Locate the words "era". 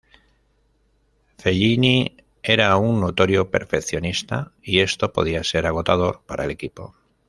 2.41-2.75